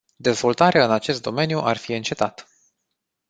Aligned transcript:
Dezvoltarea 0.15 0.85
în 0.85 0.91
acest 0.91 1.21
domeniu 1.21 1.59
ar 1.59 1.77
fi 1.77 1.93
încetat. 1.93 2.47